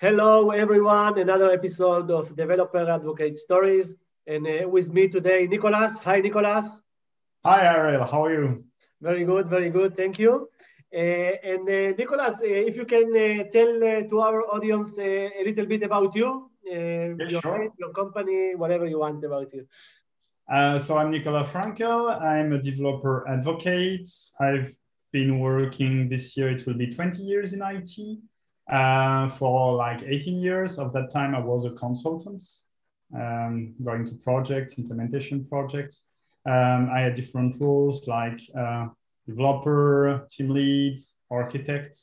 Hello, 0.00 0.50
everyone. 0.50 1.20
Another 1.20 1.52
episode 1.52 2.10
of 2.10 2.34
Developer 2.34 2.90
Advocate 2.90 3.36
Stories. 3.36 3.94
And 4.26 4.44
uh, 4.44 4.68
with 4.68 4.92
me 4.92 5.06
today, 5.06 5.46
Nicolas. 5.46 5.98
Hi, 5.98 6.20
Nicolas. 6.20 6.68
Hi, 7.44 7.64
Ariel. 7.64 8.04
How 8.04 8.24
are 8.24 8.34
you? 8.34 8.64
Very 9.00 9.24
good, 9.24 9.48
very 9.48 9.70
good. 9.70 9.96
Thank 9.96 10.18
you. 10.18 10.48
Uh, 10.92 10.98
and 10.98 11.68
uh, 11.68 11.96
Nicolas, 11.96 12.40
uh, 12.40 12.68
if 12.68 12.76
you 12.76 12.84
can 12.84 13.06
uh, 13.14 13.44
tell 13.52 13.76
uh, 13.84 14.02
to 14.10 14.20
our 14.20 14.42
audience 14.52 14.98
a 14.98 15.30
little 15.44 15.66
bit 15.66 15.84
about 15.84 16.12
you, 16.16 16.50
yeah, 16.64 17.14
your, 17.28 17.40
sure. 17.40 17.68
your 17.78 17.92
company, 17.92 18.56
whatever 18.56 18.86
you 18.86 18.98
want 18.98 19.24
about 19.24 19.48
you. 19.54 19.64
so 20.80 20.98
I'm 20.98 21.12
Nicolas 21.12 21.48
Frankel. 21.52 22.20
I'm 22.20 22.52
a 22.52 22.58
developer 22.60 23.28
advocate. 23.28 24.10
I've 24.40 24.74
been 25.12 25.38
working 25.38 26.08
this 26.08 26.36
year, 26.36 26.50
it 26.50 26.66
will 26.66 26.74
be 26.74 26.88
20 26.88 27.22
years 27.22 27.52
in 27.52 27.62
IT. 27.62 28.18
Uh, 28.70 29.28
for 29.28 29.74
like 29.74 30.02
18 30.02 30.40
years 30.40 30.78
of 30.78 30.92
that 30.92 31.12
time, 31.12 31.34
I 31.34 31.40
was 31.40 31.64
a 31.64 31.70
consultant, 31.70 32.42
um, 33.14 33.74
going 33.84 34.06
to 34.06 34.14
projects, 34.14 34.78
implementation 34.78 35.44
projects. 35.44 36.00
Um, 36.46 36.90
I 36.92 37.00
had 37.00 37.14
different 37.14 37.60
roles 37.60 38.06
like 38.06 38.40
uh, 38.58 38.88
developer, 39.26 40.26
team 40.30 40.50
lead, 40.50 40.98
architect. 41.30 41.98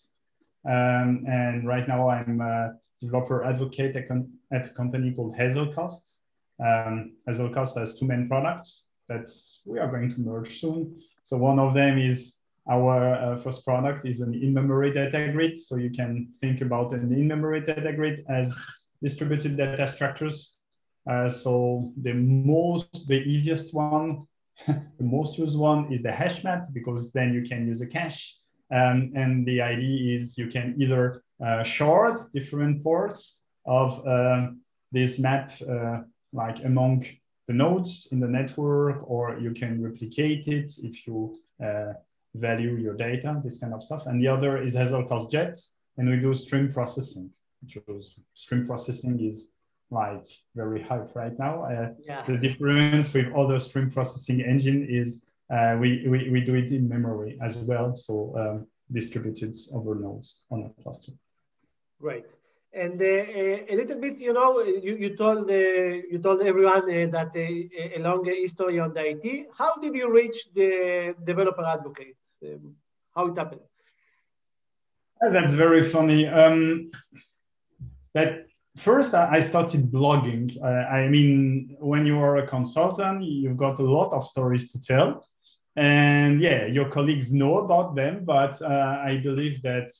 Um, 0.65 1.25
and 1.27 1.67
right 1.67 1.87
now 1.87 2.09
I'm 2.09 2.41
a 2.41 2.73
developer 2.99 3.43
advocate 3.43 3.95
at 3.95 4.65
a 4.65 4.69
company 4.69 5.11
called 5.11 5.35
Hazelcast. 5.35 6.17
Um, 6.63 7.13
Hazelcast 7.27 7.79
has 7.79 7.95
two 7.95 8.05
main 8.05 8.27
products 8.27 8.83
that 9.09 9.29
we 9.65 9.79
are 9.79 9.89
going 9.89 10.11
to 10.11 10.21
merge 10.21 10.59
soon. 10.59 11.01
So 11.23 11.37
one 11.37 11.59
of 11.59 11.73
them 11.73 11.97
is 11.97 12.33
our 12.69 13.15
uh, 13.15 13.37
first 13.37 13.65
product 13.65 14.05
is 14.05 14.19
an 14.19 14.33
in-memory 14.33 14.93
data 14.93 15.31
grid. 15.31 15.57
So 15.57 15.77
you 15.77 15.89
can 15.89 16.31
think 16.39 16.61
about 16.61 16.93
an 16.93 17.11
in-memory 17.11 17.61
data 17.61 17.91
grid 17.93 18.23
as 18.29 18.55
distributed 19.01 19.57
data 19.57 19.87
structures. 19.87 20.55
Uh, 21.09 21.27
so 21.27 21.91
the 21.97 22.13
most, 22.13 23.07
the 23.07 23.21
easiest 23.23 23.73
one, 23.73 24.27
the 24.67 25.03
most 25.03 25.37
used 25.37 25.57
one 25.57 25.91
is 25.91 26.01
the 26.03 26.11
hash 26.11 26.43
map 26.43 26.67
because 26.71 27.11
then 27.11 27.33
you 27.33 27.41
can 27.41 27.67
use 27.67 27.81
a 27.81 27.87
cache. 27.87 28.37
Um, 28.71 29.11
and 29.15 29.45
the 29.45 29.61
idea 29.61 30.15
is 30.15 30.37
you 30.37 30.47
can 30.47 30.75
either 30.77 31.23
uh, 31.43 31.63
shard 31.63 32.31
different 32.33 32.83
ports 32.83 33.39
of 33.65 34.05
uh, 34.07 34.47
this 34.91 35.19
map, 35.19 35.51
uh, 35.67 36.01
like 36.31 36.63
among 36.63 37.05
the 37.47 37.53
nodes 37.53 38.07
in 38.11 38.19
the 38.19 38.27
network, 38.27 39.09
or 39.09 39.37
you 39.39 39.51
can 39.51 39.81
replicate 39.81 40.47
it 40.47 40.69
if 40.83 41.05
you 41.05 41.37
uh, 41.63 41.93
value 42.35 42.77
your 42.77 42.95
data, 42.95 43.39
this 43.43 43.57
kind 43.57 43.73
of 43.73 43.83
stuff. 43.83 44.05
And 44.05 44.21
the 44.21 44.27
other 44.27 44.61
is 44.61 44.75
Hazelcast 44.75 45.29
Jet, 45.31 45.57
and 45.97 46.09
we 46.09 46.17
do 46.17 46.33
stream 46.33 46.71
processing, 46.71 47.29
which 47.61 47.77
is 47.87 48.15
stream 48.33 48.65
processing 48.65 49.19
is 49.19 49.49
like 49.89 50.25
very 50.55 50.81
hype 50.81 51.15
right 51.15 51.37
now. 51.37 51.63
Uh, 51.63 51.89
yeah. 51.99 52.23
The 52.23 52.37
difference 52.37 53.13
with 53.13 53.33
other 53.35 53.59
stream 53.59 53.91
processing 53.91 54.41
engine 54.41 54.87
is 54.89 55.21
uh, 55.49 55.75
we, 55.79 56.07
we, 56.07 56.29
we 56.29 56.41
do 56.41 56.55
it 56.55 56.71
in 56.71 56.87
memory 56.87 57.37
as 57.41 57.57
well. 57.57 57.95
So 57.95 58.33
um, 58.37 58.67
distributed 58.91 59.55
over 59.73 59.95
nodes 59.95 60.43
on 60.49 60.63
a 60.63 60.81
cluster. 60.81 61.11
Right. 61.99 62.29
And 62.73 63.01
uh, 63.01 63.05
a 63.05 63.75
little 63.75 63.99
bit, 63.99 64.19
you 64.19 64.31
know, 64.31 64.61
you, 64.61 64.95
you 64.95 65.17
told 65.17 65.49
uh, 65.51 65.53
you 65.53 66.19
told 66.23 66.41
everyone 66.41 66.83
uh, 66.83 67.07
that 67.11 67.35
a 67.35 67.99
long 67.99 68.23
history 68.23 68.79
on 68.79 68.93
the 68.93 69.09
IT. 69.09 69.47
How 69.57 69.75
did 69.75 69.93
you 69.93 70.09
reach 70.09 70.47
the 70.55 71.13
developer 71.25 71.65
advocate? 71.65 72.20
Um, 72.43 72.75
how 73.15 73.27
it 73.27 73.37
happened? 73.37 73.61
That's 75.21 75.53
very 75.53 75.83
funny. 75.83 76.27
Um, 76.27 76.91
that 78.13 78.47
first 78.75 79.13
I 79.13 79.39
started 79.41 79.91
blogging. 79.91 80.61
I 80.63 81.07
mean, 81.07 81.77
when 81.79 82.05
you 82.05 82.19
are 82.19 82.37
a 82.37 82.47
consultant, 82.47 83.23
you've 83.23 83.57
got 83.57 83.79
a 83.79 83.83
lot 83.83 84.11
of 84.13 84.25
stories 84.25 84.71
to 84.71 84.81
tell, 84.81 85.27
and 85.75 86.41
yeah, 86.41 86.65
your 86.65 86.89
colleagues 86.89 87.31
know 87.31 87.59
about 87.59 87.95
them. 87.95 88.25
But 88.25 88.61
uh, 88.61 88.97
I 89.05 89.19
believe 89.23 89.61
that 89.61 89.91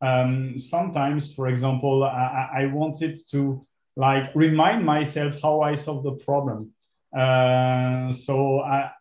um, 0.00 0.58
sometimes, 0.58 1.34
for 1.34 1.48
example, 1.48 2.04
I, 2.04 2.48
I, 2.54 2.66
wanted 2.66 3.18
to 3.32 3.66
like 3.96 4.34
remind 4.34 4.84
myself 4.84 5.36
how 5.42 5.60
I 5.60 5.74
solved 5.74 6.06
the 6.06 6.24
problem. 6.24 6.70
Uh, 7.14 8.10
so 8.10 8.60
I, 8.60 8.92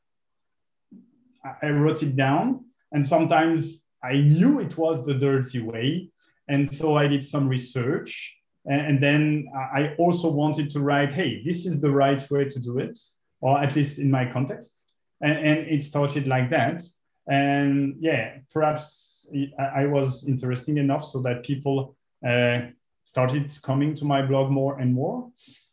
I 1.62 1.70
wrote 1.70 2.04
it 2.04 2.18
down, 2.18 2.66
and 2.92 3.06
sometimes 3.06 3.86
I 4.04 4.14
knew 4.14 4.60
it 4.60 4.78
was 4.78 5.06
the 5.06 5.14
dirty 5.14 5.62
way, 5.62 6.10
and 6.48 6.72
so 6.72 6.96
I 6.96 7.08
did 7.08 7.24
some 7.24 7.48
research. 7.48 8.36
And, 8.66 9.02
then 9.02 9.48
I 9.56 9.96
also 9.98 10.30
wanted 10.30 10.70
to 10.72 10.80
write, 10.80 11.12
"Hey, 11.12 11.42
this 11.44 11.66
is 11.66 11.80
the 11.80 11.90
right 11.90 12.22
way 12.30 12.46
to 12.46 12.60
do 12.60 12.78
it," 12.78 12.98
or 13.42 13.60
at 13.60 13.76
least 13.76 14.00
in 14.00 14.12
my 14.12 14.26
context. 14.26 14.84
And, 15.22 15.38
and 15.38 15.58
it 15.68 15.82
started 15.82 16.28
like 16.28 16.50
that. 16.52 16.84
And 17.28 17.96
yeah, 18.00 18.38
perhaps 18.52 19.28
I, 19.58 19.86
was 19.86 20.28
interesting 20.28 20.78
enough 20.78 21.06
so 21.06 21.22
that 21.22 21.44
people 21.44 21.96
uh, 22.28 22.62
started 23.04 23.52
coming 23.62 23.94
to 23.96 24.06
my 24.06 24.22
blog 24.22 24.50
more 24.50 24.80
and 24.80 24.94
more. 24.94 25.30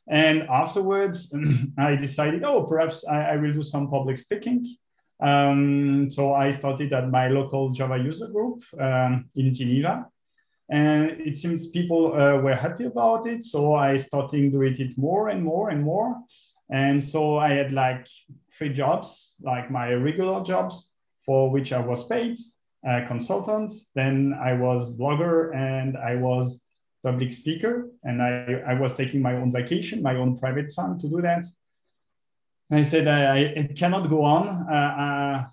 And 0.08 0.42
afterwards, 0.42 1.32
I 1.78 1.96
decided, 1.96 2.44
oh, 2.44 2.64
perhaps 2.64 3.04
I, 3.04 3.32
I, 3.32 3.36
will 3.36 3.52
do 3.52 3.62
some 3.62 3.88
public 3.88 4.18
speaking. 4.18 4.66
Um, 5.20 6.10
so 6.10 6.34
I 6.34 6.50
started 6.50 6.92
at 6.92 7.10
my 7.10 7.28
local 7.28 7.70
Java 7.70 7.98
user 7.98 8.28
group 8.28 8.62
um, 8.78 9.28
in 9.34 9.52
Geneva. 9.54 10.06
And 10.68 11.20
it 11.20 11.36
seems 11.36 11.68
people 11.68 12.12
uh, 12.12 12.38
were 12.38 12.54
happy 12.54 12.84
about 12.84 13.26
it. 13.26 13.44
So 13.44 13.74
I 13.74 13.96
started 13.96 14.50
doing 14.52 14.74
it 14.78 14.98
more 14.98 15.28
and 15.28 15.42
more 15.42 15.70
and 15.70 15.82
more. 15.82 16.16
And 16.70 17.02
so 17.02 17.38
I 17.38 17.52
had 17.52 17.72
like 17.72 18.08
three 18.52 18.72
jobs, 18.72 19.36
like 19.40 19.70
my 19.70 19.92
regular 19.92 20.42
jobs 20.42 20.90
for 21.24 21.50
which 21.50 21.72
I 21.72 21.80
was 21.80 22.04
paid 22.04 22.36
uh, 22.88 23.06
consultants. 23.06 23.90
Then 23.94 24.36
I 24.40 24.54
was 24.54 24.90
blogger 24.90 25.54
and 25.54 25.96
I 25.96 26.16
was 26.16 26.60
public 27.04 27.32
speaker. 27.32 27.88
And 28.02 28.20
I, 28.20 28.62
I 28.66 28.74
was 28.74 28.92
taking 28.92 29.22
my 29.22 29.34
own 29.34 29.52
vacation, 29.52 30.02
my 30.02 30.16
own 30.16 30.36
private 30.36 30.74
time 30.74 30.98
to 30.98 31.08
do 31.08 31.20
that. 31.22 31.44
I 32.70 32.82
said, 32.82 33.06
I, 33.06 33.38
it 33.38 33.76
cannot 33.76 34.08
go 34.10 34.24
on. 34.24 34.48
Uh, 34.48 34.72
uh, 34.72 35.44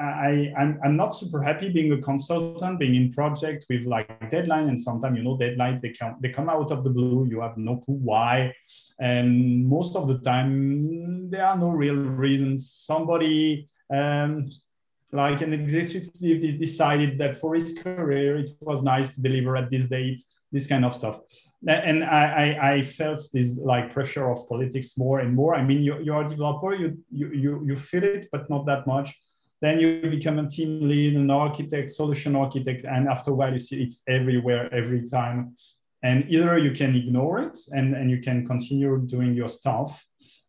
I, 0.00 0.52
I, 0.56 0.74
I'm, 0.84 0.96
not 0.96 1.14
super 1.14 1.42
happy 1.42 1.68
being 1.68 1.92
a 1.92 2.00
consultant, 2.00 2.78
being 2.78 2.94
in 2.94 3.12
project 3.12 3.66
with 3.68 3.84
like 3.84 4.30
deadline. 4.30 4.68
And 4.68 4.80
sometimes, 4.80 5.18
you 5.18 5.24
know, 5.24 5.36
deadline, 5.36 5.78
they 5.82 5.90
come, 5.90 6.16
they 6.20 6.30
come 6.30 6.48
out 6.48 6.70
of 6.70 6.82
the 6.82 6.90
blue. 6.90 7.26
You 7.28 7.40
have 7.40 7.58
no 7.58 7.76
clue 7.76 7.96
why. 7.96 8.54
And 8.98 9.66
most 9.66 9.96
of 9.96 10.08
the 10.08 10.18
time, 10.18 11.30
there 11.30 11.44
are 11.44 11.58
no 11.58 11.70
real 11.70 11.96
reasons. 11.96 12.70
Somebody 12.70 13.68
um, 13.90 14.50
like 15.12 15.42
an 15.42 15.52
executive 15.52 16.58
decided 16.58 17.18
that 17.18 17.38
for 17.38 17.54
his 17.54 17.74
career 17.74 18.38
it 18.38 18.50
was 18.60 18.82
nice 18.82 19.10
to 19.14 19.20
deliver 19.20 19.56
at 19.56 19.70
this 19.70 19.86
date 19.86 20.22
this 20.52 20.66
kind 20.66 20.84
of 20.84 20.94
stuff. 20.94 21.20
And 21.66 22.04
I, 22.04 22.24
I, 22.60 22.72
I 22.72 22.82
felt 22.82 23.22
this 23.32 23.56
like 23.56 23.92
pressure 23.92 24.30
of 24.30 24.48
politics 24.48 24.98
more 24.98 25.20
and 25.20 25.34
more. 25.34 25.54
I 25.54 25.62
mean 25.62 25.82
you, 25.82 26.00
you're 26.02 26.24
a 26.24 26.28
developer 26.28 26.74
you, 26.74 26.98
you 27.10 27.28
you 27.32 27.62
you 27.64 27.76
feel 27.76 28.04
it 28.04 28.26
but 28.32 28.48
not 28.50 28.66
that 28.66 28.86
much. 28.86 29.14
Then 29.60 29.78
you 29.78 30.10
become 30.10 30.38
a 30.40 30.48
team 30.48 30.88
lead 30.88 31.14
an 31.14 31.30
architect 31.30 31.90
solution 31.90 32.34
architect 32.34 32.84
and 32.84 33.08
after 33.08 33.30
a 33.30 33.34
while 33.34 33.52
you 33.52 33.58
see 33.58 33.82
it's 33.82 34.02
everywhere 34.08 34.72
every 34.74 35.08
time. 35.08 35.56
And 36.04 36.24
either 36.28 36.58
you 36.58 36.72
can 36.72 36.96
ignore 36.96 37.38
it 37.38 37.56
and, 37.70 37.94
and 37.94 38.10
you 38.10 38.18
can 38.18 38.44
continue 38.44 38.98
doing 39.06 39.34
your 39.34 39.48
stuff 39.48 40.04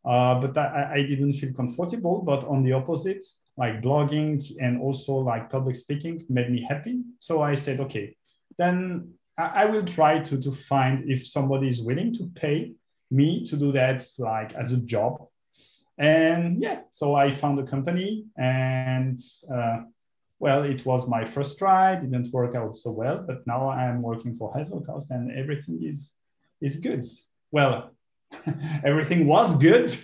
uh, 0.05 0.35
but 0.41 0.57
I, 0.57 0.93
I 0.95 1.01
didn't 1.03 1.33
feel 1.33 1.53
comfortable. 1.53 2.21
But 2.21 2.43
on 2.45 2.63
the 2.63 2.73
opposite 2.73 3.23
like 3.57 3.81
blogging 3.81 4.43
and 4.59 4.81
also 4.81 5.13
like 5.13 5.49
public 5.49 5.75
speaking 5.75 6.25
made 6.29 6.49
me 6.49 6.65
happy. 6.67 7.01
So 7.19 7.41
I 7.41 7.55
said, 7.55 7.79
okay, 7.81 8.15
then 8.57 9.13
I, 9.37 9.65
will 9.65 9.83
try 9.83 10.19
to, 10.19 10.39
to 10.39 10.51
find 10.51 11.09
if 11.09 11.27
somebody 11.27 11.67
is 11.67 11.81
willing 11.81 12.13
to 12.15 12.29
pay 12.35 12.73
me 13.09 13.45
to 13.47 13.57
do 13.57 13.71
that 13.71 14.05
like 14.19 14.53
as 14.53 14.71
a 14.71 14.77
job. 14.77 15.25
And 15.97 16.61
yeah, 16.61 16.81
so 16.91 17.15
I 17.15 17.31
found 17.31 17.59
a 17.59 17.63
company 17.63 18.25
and 18.37 19.19
uh, 19.51 19.81
well, 20.39 20.63
it 20.63 20.85
was 20.85 21.07
my 21.07 21.23
first 21.25 21.57
try, 21.57 21.95
didn't 21.95 22.31
work 22.33 22.55
out 22.55 22.75
so 22.75 22.91
well, 22.91 23.23
but 23.25 23.47
now 23.47 23.69
I'm 23.69 24.01
working 24.01 24.33
for 24.33 24.53
Hazelcast 24.53 25.09
and 25.09 25.31
everything 25.31 25.79
is 25.81 26.11
is 26.61 26.75
good. 26.77 27.05
Well, 27.51 27.91
everything 28.83 29.27
was 29.27 29.55
good 29.55 29.95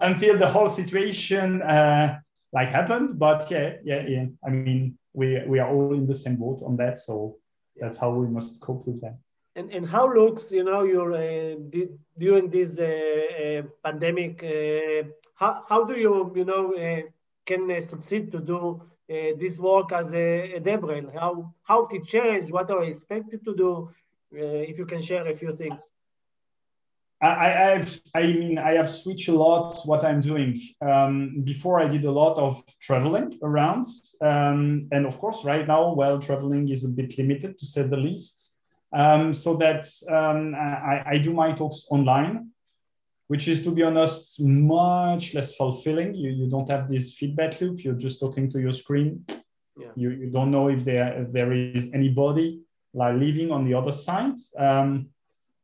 until 0.00 0.38
the 0.38 0.48
whole 0.50 0.68
situation 0.68 1.62
uh, 1.62 2.18
like 2.52 2.68
happened. 2.68 3.18
But 3.18 3.50
yeah, 3.50 3.74
yeah, 3.84 4.06
yeah. 4.06 4.26
I 4.46 4.50
mean, 4.50 4.98
we 5.14 5.40
we 5.46 5.58
are 5.58 5.70
all 5.70 5.94
in 5.94 6.06
the 6.06 6.14
same 6.14 6.36
boat 6.36 6.60
on 6.64 6.76
that, 6.76 6.98
so 6.98 7.36
that's 7.80 7.96
how 7.96 8.10
we 8.10 8.26
must 8.26 8.60
cope 8.60 8.86
with 8.86 9.00
that. 9.00 9.16
And 9.56 9.72
and 9.72 9.88
how 9.88 10.12
looks 10.12 10.52
you 10.52 10.64
know 10.64 10.82
your 10.82 11.12
uh, 11.14 11.54
during 12.18 12.50
this 12.50 12.78
uh, 12.78 12.84
uh 12.84 13.62
pandemic? 13.82 14.42
Uh, 14.42 15.08
how 15.34 15.64
how 15.68 15.84
do 15.84 15.94
you 16.04 16.32
you 16.34 16.44
know 16.44 16.74
uh, 16.74 17.02
can 17.46 17.82
succeed 17.82 18.32
to 18.32 18.40
do 18.40 18.82
uh, 19.10 19.36
this 19.38 19.60
work 19.60 19.92
as 19.92 20.12
a, 20.12 20.54
a 20.54 20.60
DevRel? 20.60 21.12
How, 21.12 21.54
how 21.62 21.86
it 21.90 22.06
change? 22.06 22.50
What 22.50 22.70
are 22.70 22.84
you 22.84 22.90
expected 22.90 23.44
to 23.44 23.54
do? 23.54 23.90
Uh, 24.32 24.64
if 24.70 24.78
you 24.78 24.86
can 24.86 25.00
share 25.00 25.26
a 25.28 25.36
few 25.36 25.54
things. 25.54 25.90
I, 27.22 27.72
I've, 27.72 28.00
I 28.14 28.22
mean, 28.22 28.58
I 28.58 28.72
have 28.72 28.90
switched 28.90 29.28
a 29.28 29.32
lot 29.32 29.78
what 29.84 30.04
I'm 30.04 30.20
doing. 30.20 30.60
Um, 30.80 31.42
before 31.42 31.80
I 31.80 31.88
did 31.88 32.04
a 32.04 32.10
lot 32.10 32.36
of 32.38 32.62
traveling 32.80 33.38
around. 33.42 33.86
Um, 34.20 34.88
and 34.92 35.06
of 35.06 35.18
course, 35.18 35.44
right 35.44 35.66
now, 35.66 35.94
well, 35.94 36.18
traveling 36.18 36.68
is 36.68 36.84
a 36.84 36.88
bit 36.88 37.16
limited 37.16 37.58
to 37.58 37.66
say 37.66 37.82
the 37.82 37.96
least. 37.96 38.52
Um, 38.92 39.32
so 39.32 39.56
that 39.56 39.86
um, 40.08 40.54
I, 40.54 41.02
I, 41.04 41.18
do 41.18 41.32
my 41.32 41.50
talks 41.52 41.86
online, 41.90 42.50
which 43.26 43.48
is, 43.48 43.60
to 43.62 43.72
be 43.72 43.82
honest, 43.82 44.40
much 44.40 45.34
less 45.34 45.56
fulfilling. 45.56 46.14
You, 46.14 46.30
you 46.30 46.48
don't 46.48 46.70
have 46.70 46.88
this 46.88 47.12
feedback 47.12 47.60
loop. 47.60 47.82
You're 47.82 47.94
just 47.94 48.20
talking 48.20 48.48
to 48.50 48.60
your 48.60 48.72
screen. 48.72 49.24
Yeah. 49.76 49.88
You, 49.96 50.10
you 50.10 50.30
don't 50.30 50.52
know 50.52 50.68
if 50.68 50.84
there, 50.84 51.22
if 51.22 51.32
there 51.32 51.52
is 51.52 51.90
anybody 51.92 52.60
like 52.92 53.16
living 53.16 53.50
on 53.50 53.64
the 53.64 53.74
other 53.74 53.90
side. 53.90 54.36
Um, 54.56 55.08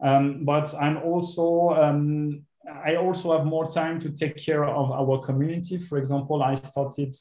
um, 0.03 0.45
but 0.45 0.75
I'm 0.75 0.99
also 0.99 1.71
um, 1.71 2.43
I 2.85 2.97
also 2.97 3.37
have 3.37 3.47
more 3.47 3.69
time 3.69 3.99
to 4.01 4.11
take 4.11 4.37
care 4.37 4.65
of 4.65 4.91
our 4.91 5.19
community. 5.19 5.79
For 5.79 5.99
example, 5.99 6.43
I 6.43 6.55
started 6.55 7.15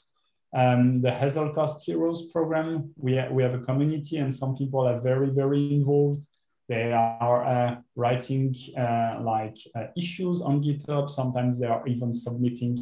um, 0.53 1.01
the 1.01 1.09
Hazelcast 1.09 1.81
Heroes 1.81 2.23
program. 2.31 2.91
We, 2.97 3.17
ha- 3.17 3.29
we 3.31 3.43
have 3.43 3.53
a 3.53 3.59
community, 3.59 4.17
and 4.17 4.33
some 4.33 4.55
people 4.55 4.87
are 4.87 4.99
very, 4.99 5.29
very 5.29 5.73
involved. 5.73 6.25
They 6.67 6.91
are 6.93 7.45
uh, 7.45 7.77
writing 7.95 8.55
uh, 8.77 9.21
like 9.21 9.57
uh, 9.75 9.85
issues 9.97 10.41
on 10.41 10.61
GitHub. 10.61 11.09
Sometimes 11.09 11.59
they 11.59 11.67
are 11.67 11.87
even 11.87 12.13
submitting 12.13 12.77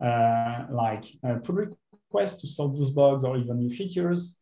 uh, 0.00 0.66
like 0.70 1.04
uh, 1.26 1.34
pull 1.42 1.66
requests 2.12 2.40
to 2.42 2.46
solve 2.46 2.76
those 2.76 2.90
bugs 2.90 3.24
or 3.24 3.36
even 3.36 3.58
new 3.58 3.70
features. 3.70 4.36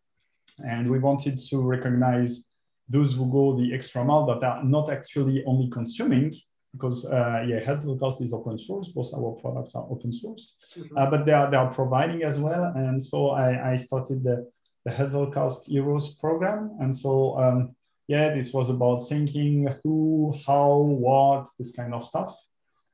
And 0.66 0.90
we 0.90 0.98
wanted 0.98 1.38
to 1.38 1.62
recognize 1.62 2.42
those 2.90 3.14
who 3.14 3.24
go 3.30 3.56
the 3.56 3.72
extra 3.72 4.04
mile 4.04 4.26
that 4.26 4.42
are 4.44 4.62
not 4.62 4.90
actually 4.90 5.42
only 5.46 5.70
consuming, 5.70 6.34
because 6.72 7.06
uh, 7.06 7.44
yeah, 7.48 7.60
Hazelcast 7.60 8.20
is 8.20 8.32
open 8.32 8.58
source. 8.58 8.88
Both 8.88 9.14
our 9.14 9.32
products 9.40 9.74
are 9.74 9.86
open 9.88 10.12
source, 10.12 10.54
mm-hmm. 10.76 10.98
uh, 10.98 11.06
but 11.12 11.24
they 11.24 11.32
are 11.32 11.50
they 11.50 11.56
are 11.56 11.72
providing 11.72 12.22
as 12.24 12.38
well. 12.38 12.64
And 12.74 13.00
so 13.02 13.30
I, 13.30 13.72
I 13.72 13.76
started 13.76 14.22
the 14.22 14.50
the 14.84 14.90
Hazelcast 14.90 15.68
Heroes 15.68 16.14
program, 16.16 16.76
and 16.80 16.94
so 16.94 17.38
um, 17.38 17.74
yeah, 18.10 18.34
this 18.34 18.52
was 18.52 18.68
about 18.68 19.06
thinking 19.08 19.68
who, 19.84 20.34
how, 20.44 20.78
what, 20.78 21.46
this 21.58 21.70
kind 21.70 21.94
of 21.94 22.02
stuff. 22.02 22.36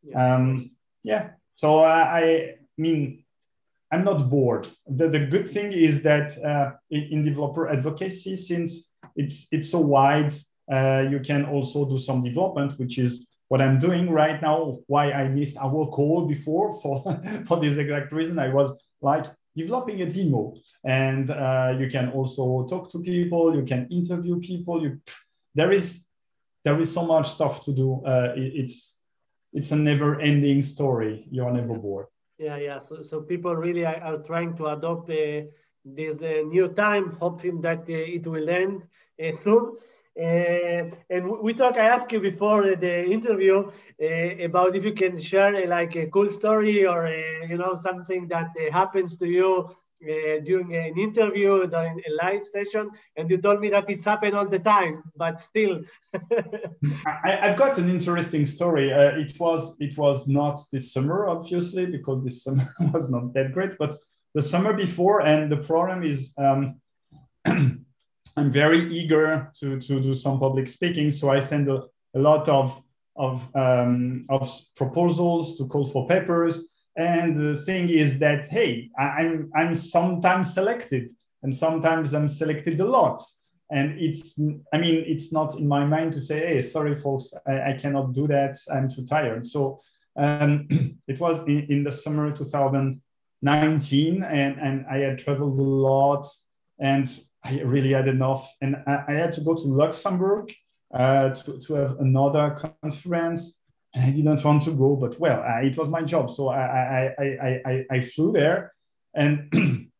Yeah. 0.02 0.34
Um, 0.34 0.72
yeah. 1.02 1.30
So 1.54 1.78
I, 1.78 2.18
I 2.18 2.54
mean, 2.76 3.24
I'm 3.90 4.04
not 4.04 4.28
bored. 4.28 4.68
The, 4.86 5.08
the 5.08 5.20
good 5.20 5.48
thing 5.48 5.72
is 5.72 6.02
that 6.02 6.36
uh, 6.44 6.72
in, 6.90 7.02
in, 7.12 7.24
developer 7.24 7.66
advocacy, 7.66 8.36
since 8.36 8.90
it's 9.14 9.46
it's 9.52 9.70
so 9.70 9.80
wide. 9.80 10.32
Uh, 10.70 11.04
you 11.08 11.20
can 11.20 11.44
also 11.44 11.84
do 11.84 11.98
some 11.98 12.22
development, 12.22 12.78
which 12.78 12.98
is 12.98 13.26
what 13.48 13.60
I'm 13.60 13.78
doing 13.78 14.10
right 14.10 14.40
now. 14.42 14.78
Why 14.86 15.12
I 15.12 15.28
missed 15.28 15.56
our 15.58 15.86
call 15.86 16.26
before 16.26 16.80
for 16.82 17.02
for 17.46 17.60
this 17.60 17.78
exact 17.78 18.12
reason. 18.12 18.38
I 18.38 18.52
was 18.52 18.74
like 19.00 19.26
developing 19.54 20.02
a 20.02 20.10
demo, 20.10 20.54
and 20.84 21.30
uh, 21.30 21.74
you 21.78 21.88
can 21.88 22.10
also 22.10 22.66
talk 22.68 22.90
to 22.92 22.98
people. 22.98 23.54
You 23.54 23.62
can 23.62 23.86
interview 23.90 24.40
people. 24.40 24.82
You 24.82 25.00
there 25.54 25.72
is 25.72 26.04
there 26.64 26.78
is 26.80 26.92
so 26.92 27.06
much 27.06 27.30
stuff 27.30 27.64
to 27.64 27.72
do. 27.72 28.02
Uh, 28.04 28.32
it, 28.36 28.52
it's 28.54 28.96
it's 29.52 29.70
a 29.72 29.76
never-ending 29.76 30.62
story. 30.62 31.26
You 31.30 31.44
are 31.44 31.52
never 31.52 31.78
bored. 31.78 32.06
Yeah, 32.38 32.58
yeah. 32.58 32.78
So, 32.78 33.02
so 33.02 33.22
people 33.22 33.56
really 33.56 33.86
are, 33.86 33.96
are 33.96 34.18
trying 34.18 34.56
to 34.58 34.66
adopt 34.66 35.06
the 35.06 35.48
this 35.86 36.20
uh, 36.22 36.42
new 36.46 36.68
time, 36.68 37.16
hoping 37.20 37.60
that 37.60 37.80
uh, 37.80 38.16
it 38.16 38.26
will 38.26 38.48
end 38.48 38.82
uh, 39.22 39.30
soon. 39.30 39.76
Uh, 40.18 40.90
and 41.10 41.30
we 41.42 41.52
talk. 41.52 41.76
I 41.76 41.88
asked 41.88 42.10
you 42.10 42.20
before 42.20 42.74
the 42.74 43.04
interview 43.04 43.70
uh, 44.02 44.44
about 44.44 44.74
if 44.74 44.84
you 44.84 44.92
can 44.92 45.20
share 45.20 45.66
like 45.68 45.94
a 45.94 46.06
cool 46.06 46.30
story 46.30 46.86
or 46.86 47.06
you 47.48 47.58
know 47.58 47.74
something 47.74 48.26
that 48.28 48.48
happens 48.72 49.18
to 49.18 49.26
you 49.26 49.70
during 50.00 50.74
an 50.74 50.98
interview 50.98 51.66
during 51.66 52.00
a 52.08 52.24
live 52.24 52.46
session, 52.46 52.90
and 53.16 53.30
you 53.30 53.36
told 53.36 53.60
me 53.60 53.68
that 53.68 53.90
it's 53.90 54.06
happened 54.06 54.34
all 54.34 54.48
the 54.48 54.58
time, 54.58 55.02
but 55.16 55.38
still. 55.38 55.82
I, 57.06 57.48
have 57.48 57.58
got 57.58 57.76
an 57.76 57.90
interesting 57.90 58.46
story. 58.46 58.90
it 58.90 59.38
was 59.38 59.76
it 59.80 59.98
was 59.98 60.26
not 60.26 60.60
this 60.72 60.94
summer, 60.94 61.28
obviously, 61.28 61.84
because 61.84 62.24
this 62.24 62.42
summer 62.42 62.74
was 62.94 63.10
not 63.10 63.34
that 63.34 63.52
great, 63.52 63.76
but 63.78 63.94
the 64.34 64.42
summer 64.42 64.72
before, 64.72 65.20
and 65.22 65.50
the 65.50 65.56
problem 65.56 66.02
is 66.02 66.32
um, 66.38 66.80
I'm 67.46 68.50
very 68.50 68.92
eager 68.94 69.50
to, 69.60 69.80
to 69.80 70.00
do 70.00 70.14
some 70.14 70.38
public 70.38 70.68
speaking, 70.68 71.10
so 71.10 71.30
I 71.30 71.40
send 71.40 71.68
a, 71.68 71.84
a 72.14 72.18
lot 72.18 72.48
of 72.48 72.82
of, 73.16 73.48
um, 73.56 74.22
of 74.28 74.50
proposals 74.76 75.56
to 75.56 75.66
call 75.66 75.86
for 75.86 76.06
papers. 76.06 76.62
And 76.96 77.38
the 77.38 77.60
thing 77.62 77.88
is 77.88 78.18
that 78.20 78.46
hey, 78.46 78.90
I'm 78.98 79.50
I'm 79.54 79.74
sometimes 79.74 80.54
selected, 80.54 81.10
and 81.42 81.54
sometimes 81.54 82.14
I'm 82.14 82.28
selected 82.28 82.80
a 82.80 82.86
lot. 82.86 83.22
And 83.70 83.98
it's 83.98 84.38
I 84.72 84.78
mean 84.78 85.04
it's 85.06 85.30
not 85.30 85.58
in 85.58 85.68
my 85.68 85.84
mind 85.84 86.14
to 86.14 86.20
say 86.20 86.38
hey 86.46 86.62
sorry 86.62 86.94
folks 86.96 87.34
I, 87.46 87.70
I 87.70 87.72
cannot 87.74 88.12
do 88.12 88.26
that 88.28 88.56
I'm 88.72 88.88
too 88.88 89.04
tired. 89.04 89.44
So 89.44 89.78
um, 90.16 90.66
it 91.08 91.20
was 91.20 91.38
in, 91.40 91.66
in 91.68 91.84
the 91.84 91.92
summer 91.92 92.34
2000 92.34 93.02
19 93.42 94.22
and, 94.22 94.58
and 94.58 94.86
I 94.90 94.98
had 94.98 95.18
traveled 95.18 95.58
a 95.58 95.62
lot 95.62 96.26
and 96.78 97.08
I 97.44 97.60
really 97.60 97.92
had 97.92 98.08
enough. 98.08 98.50
And 98.60 98.76
I, 98.86 99.04
I 99.08 99.12
had 99.12 99.32
to 99.34 99.40
go 99.40 99.54
to 99.54 99.62
Luxembourg 99.62 100.52
uh, 100.92 101.30
to, 101.30 101.58
to 101.58 101.74
have 101.74 101.98
another 102.00 102.74
conference. 102.82 103.58
I 103.94 104.10
didn't 104.10 104.44
want 104.44 104.62
to 104.64 104.72
go, 104.72 104.96
but 104.96 105.18
well, 105.18 105.42
uh, 105.42 105.62
it 105.62 105.76
was 105.76 105.88
my 105.88 106.02
job. 106.02 106.30
So 106.30 106.48
I, 106.48 106.60
I, 106.60 107.14
I, 107.18 107.60
I, 107.66 107.84
I 107.90 108.00
flew 108.00 108.32
there 108.32 108.72
and 109.14 109.48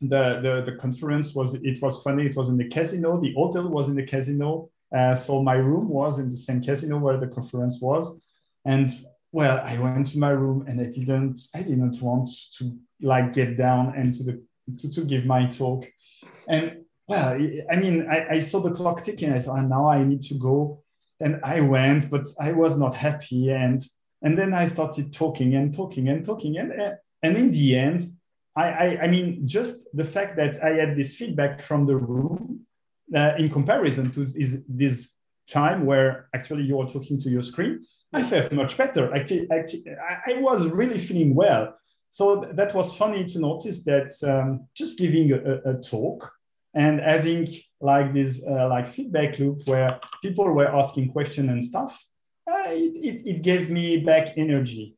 the, 0.00 0.40
the, 0.42 0.62
the 0.64 0.76
conference 0.80 1.34
was, 1.34 1.54
it 1.54 1.82
was 1.82 2.02
funny. 2.02 2.26
It 2.26 2.36
was 2.36 2.48
in 2.48 2.56
the 2.56 2.68
casino. 2.68 3.20
The 3.20 3.34
hotel 3.34 3.68
was 3.68 3.88
in 3.88 3.94
the 3.94 4.06
casino. 4.06 4.70
Uh, 4.94 5.14
so 5.14 5.42
my 5.42 5.54
room 5.54 5.88
was 5.88 6.18
in 6.18 6.28
the 6.28 6.36
same 6.36 6.62
casino 6.62 6.98
where 6.98 7.18
the 7.18 7.26
conference 7.26 7.80
was. 7.80 8.10
And 8.64 8.90
well, 9.32 9.60
I 9.64 9.78
went 9.78 10.06
to 10.08 10.18
my 10.18 10.30
room 10.30 10.64
and 10.68 10.80
I 10.80 10.84
didn't, 10.84 11.40
I 11.54 11.62
didn't 11.62 12.00
want 12.02 12.28
to 12.58 12.76
like 13.00 13.32
get 13.32 13.56
down 13.56 13.94
and 13.96 14.14
to 14.14 14.22
the 14.22 14.42
to, 14.78 14.90
to 14.90 15.00
give 15.04 15.24
my 15.24 15.46
talk. 15.46 15.86
And 16.48 16.84
well, 17.08 17.32
I 17.70 17.76
mean, 17.76 18.06
I, 18.08 18.36
I 18.36 18.40
saw 18.40 18.60
the 18.60 18.70
clock 18.70 19.02
ticking. 19.02 19.32
I 19.32 19.38
thought, 19.38 19.58
oh, 19.58 19.62
now 19.62 19.88
I 19.88 20.04
need 20.04 20.22
to 20.22 20.34
go. 20.34 20.82
And 21.20 21.40
I 21.42 21.60
went, 21.60 22.10
but 22.10 22.26
I 22.38 22.52
was 22.52 22.76
not 22.76 22.94
happy. 22.94 23.50
And 23.50 23.82
and 24.22 24.38
then 24.38 24.54
I 24.54 24.66
started 24.66 25.12
talking 25.12 25.54
and 25.54 25.74
talking 25.74 26.08
and 26.08 26.24
talking. 26.24 26.58
And 26.58 26.72
and 27.22 27.36
in 27.36 27.50
the 27.50 27.78
end, 27.78 28.12
I, 28.54 28.64
I, 28.64 28.98
I 29.02 29.06
mean, 29.08 29.46
just 29.46 29.76
the 29.94 30.04
fact 30.04 30.36
that 30.36 30.62
I 30.62 30.70
had 30.74 30.96
this 30.96 31.16
feedback 31.16 31.60
from 31.60 31.86
the 31.86 31.96
room 31.96 32.60
uh, 33.14 33.32
in 33.38 33.48
comparison 33.48 34.10
to 34.12 34.30
is 34.34 34.58
this 34.68 35.08
time 35.48 35.86
where 35.86 36.28
actually 36.34 36.64
you 36.64 36.80
are 36.80 36.88
talking 36.88 37.18
to 37.20 37.28
your 37.28 37.42
screen, 37.42 37.84
I 38.12 38.22
felt 38.22 38.52
much 38.52 38.76
better. 38.76 39.14
Actually 39.14 39.48
I 39.50 40.34
was 40.40 40.66
really 40.66 40.98
feeling 40.98 41.34
well. 41.34 41.74
So 42.10 42.46
that 42.52 42.74
was 42.74 42.94
funny 42.94 43.24
to 43.24 43.38
notice 43.38 43.82
that 43.84 44.10
um, 44.22 44.68
just 44.74 44.98
giving 44.98 45.32
a, 45.32 45.70
a, 45.70 45.74
talk 45.80 46.30
and 46.74 47.00
having 47.00 47.48
like 47.80 48.12
this 48.12 48.42
uh, 48.46 48.68
like 48.68 48.90
feedback 48.90 49.38
loop 49.38 49.62
where 49.64 49.98
people 50.20 50.44
were 50.52 50.68
asking 50.68 51.10
questions 51.10 51.48
and 51.48 51.64
stuff, 51.64 52.04
uh, 52.50 52.64
it, 52.66 52.94
it, 52.96 53.22
it, 53.26 53.42
gave 53.42 53.70
me 53.70 53.96
back 53.96 54.36
energy. 54.36 54.94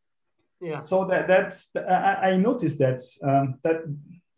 Yeah. 0.60 0.82
So 0.82 1.04
that 1.04 1.28
that's 1.28 1.68
I, 1.76 2.30
I 2.30 2.36
noticed 2.36 2.78
that 2.78 3.00
um, 3.22 3.60
that 3.62 3.82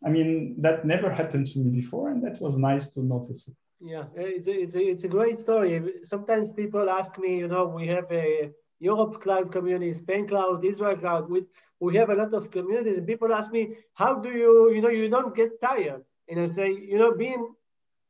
I 0.05 0.09
mean 0.09 0.61
that 0.61 0.85
never 0.85 1.11
happened 1.11 1.47
to 1.47 1.59
me 1.59 1.71
before, 1.81 2.11
and 2.11 2.23
that 2.23 2.39
was 2.39 2.59
nice 2.59 2.89
to 2.89 3.01
notice 3.01 3.47
it. 3.47 3.55
Yeah, 3.79 4.05
it's 4.15 4.47
a, 4.47 4.51
it's 4.51 4.75
a, 4.75 4.81
it's 4.81 5.03
a 5.03 5.07
great 5.07 5.39
story. 5.39 5.81
Sometimes 6.03 6.51
people 6.51 6.89
ask 6.89 7.17
me, 7.19 7.37
you 7.37 7.47
know, 7.47 7.67
we 7.67 7.87
have 7.87 8.11
a 8.11 8.49
Europe 8.79 9.21
cloud 9.21 9.51
community, 9.51 9.93
Spain 9.93 10.27
cloud, 10.27 10.65
Israel 10.65 10.97
cloud. 10.97 11.29
We, 11.29 11.43
we 11.79 11.95
have 11.97 12.09
a 12.09 12.15
lot 12.15 12.33
of 12.33 12.49
communities 12.49 12.97
and 12.97 13.05
people 13.05 13.31
ask 13.31 13.51
me, 13.51 13.75
how 13.93 14.15
do 14.15 14.29
you, 14.29 14.71
you 14.73 14.81
know, 14.81 14.89
you 14.89 15.09
don't 15.09 15.35
get 15.35 15.61
tired? 15.61 16.03
And 16.27 16.39
I 16.39 16.47
say, 16.47 16.71
you 16.71 16.97
know, 16.97 17.13
being 17.15 17.53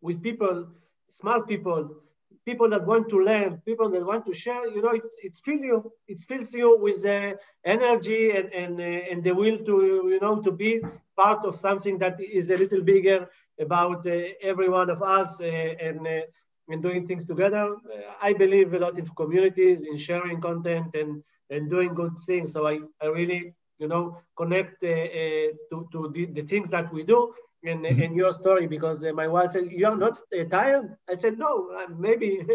with 0.02 0.24
people, 0.24 0.68
smart 1.10 1.48
people, 1.48 1.98
people 2.46 2.70
that 2.70 2.86
want 2.86 3.10
to 3.10 3.20
learn, 3.20 3.62
people 3.66 3.90
that 3.90 4.06
want 4.06 4.26
to 4.26 4.34
share, 4.34 4.68
you 4.68 4.82
know, 4.82 4.92
it's, 4.92 5.14
it's 5.22 5.42
fills 5.42 5.62
you, 5.62 5.92
it 6.08 6.20
fills 6.22 6.54
you 6.54 6.80
with 6.80 7.02
the 7.04 7.38
energy 7.66 8.32
and, 8.32 8.54
and, 8.54 8.80
uh, 8.80 8.84
and 9.12 9.22
the 9.22 9.34
will 9.34 9.58
to, 9.60 10.08
you 10.14 10.20
know, 10.22 10.42
to 10.42 10.52
be 10.52 10.80
part 11.18 11.46
of 11.46 11.58
something 11.58 11.98
that 11.98 12.22
is 12.22 12.50
a 12.50 12.56
little 12.58 12.82
bigger 12.82 13.28
about 13.60 14.06
uh, 14.08 14.16
every 14.42 14.70
one 14.70 14.90
of 14.90 15.02
us 15.02 15.42
uh, 15.42 15.46
and 15.46 16.08
uh, 16.08 16.22
and 16.70 16.82
doing 16.82 17.06
things 17.08 17.26
together. 17.26 17.76
I 18.22 18.34
believe 18.34 18.74
a 18.74 18.80
lot 18.80 19.00
in 19.00 19.06
communities, 19.08 19.84
in 19.84 19.96
sharing 19.98 20.42
content 20.42 20.94
and, 20.96 21.24
and 21.50 21.70
doing 21.70 21.94
good 21.94 22.12
things. 22.26 22.52
So 22.52 22.68
I, 22.68 22.80
I 23.02 23.06
really, 23.08 23.54
you 23.80 23.88
know, 23.88 24.18
connect 24.36 24.84
uh, 24.84 24.88
uh, 24.88 25.48
to, 25.70 25.88
to 25.92 26.12
the, 26.14 26.26
the 26.26 26.42
things 26.42 26.70
that 26.70 26.92
we 26.94 27.04
do. 27.04 27.34
in, 27.64 27.82
mm-hmm. 27.82 28.02
in 28.02 28.14
your 28.16 28.32
story 28.32 28.68
because 28.68 29.04
uh, 29.04 29.12
my 29.14 29.28
wife 29.28 29.52
said, 29.52 29.66
You're 29.72 29.98
not 29.98 30.18
uh, 30.38 30.44
tired? 30.46 30.96
I 31.10 31.16
said, 31.16 31.38
No, 31.38 31.70
maybe. 31.98 32.46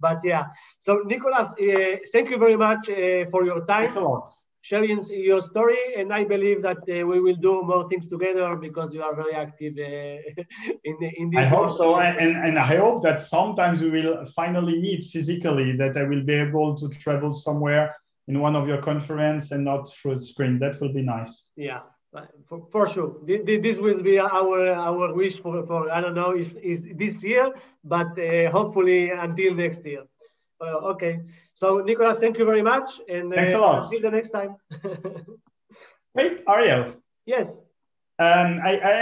but 0.00 0.18
yeah. 0.24 0.44
So, 0.78 1.02
Nicolas, 1.04 1.48
uh, 1.48 1.96
thank 2.12 2.30
you 2.30 2.38
very 2.38 2.56
much 2.56 2.88
uh, 2.88 3.26
for 3.30 3.44
your 3.44 3.64
time. 3.66 3.88
Thanks 3.88 3.96
a 3.96 4.00
lot. 4.00 4.28
Sharing 4.62 5.02
your 5.08 5.40
story, 5.40 5.78
and 5.96 6.12
I 6.12 6.24
believe 6.24 6.62
that 6.62 6.78
uh, 6.78 7.06
we 7.06 7.18
will 7.20 7.36
do 7.36 7.62
more 7.62 7.88
things 7.88 8.08
together 8.08 8.56
because 8.56 8.92
you 8.92 9.02
are 9.02 9.14
very 9.14 9.34
active 9.34 9.78
in, 10.84 10.96
in 11.16 11.30
this. 11.30 11.40
I 11.40 11.44
hope 11.46 11.72
so, 11.76 11.98
and, 11.98 12.36
and 12.36 12.58
I 12.58 12.76
hope 12.76 13.02
that 13.02 13.20
sometimes 13.20 13.80
we 13.80 13.90
will 13.90 14.24
finally 14.26 14.78
meet 14.78 15.04
physically, 15.04 15.76
that 15.76 15.96
I 15.96 16.02
will 16.02 16.22
be 16.22 16.34
able 16.34 16.74
to 16.76 16.88
travel 16.90 17.32
somewhere 17.32 17.96
in 18.28 18.38
one 18.40 18.54
of 18.54 18.68
your 18.68 18.82
conference 18.82 19.50
and 19.50 19.64
not 19.64 19.88
through 19.88 20.16
the 20.16 20.22
screen. 20.22 20.58
That 20.58 20.80
will 20.80 20.92
be 20.92 21.02
nice. 21.02 21.46
Yeah, 21.56 21.80
for, 22.48 22.66
for 22.70 22.86
sure. 22.86 23.16
This 23.24 23.78
will 23.78 24.02
be 24.02 24.18
our 24.18 24.72
our 24.72 25.14
wish 25.14 25.40
for, 25.40 25.66
for 25.66 25.90
I 25.90 26.00
don't 26.00 26.14
know 26.14 26.32
is 26.36 26.56
is 26.56 26.86
this 26.94 27.22
year, 27.22 27.52
but 27.84 28.18
uh, 28.18 28.50
hopefully 28.50 29.10
until 29.10 29.54
next 29.54 29.84
year. 29.86 30.04
Uh, 30.60 30.92
okay. 30.92 31.20
So 31.54 31.78
Nicolas, 31.78 32.18
thank 32.18 32.38
you 32.38 32.44
very 32.44 32.62
much, 32.62 33.00
and 33.08 33.32
uh, 33.32 33.36
thanks 33.36 33.54
a 33.54 33.58
lot. 33.58 33.84
Until 33.84 34.00
the 34.02 34.10
next 34.10 34.30
time. 34.30 34.56
Wait, 36.14 36.40
Ariel. 36.48 36.94
Yes. 37.24 37.60
Um, 38.18 38.60
I, 38.62 38.78
I 38.78 38.92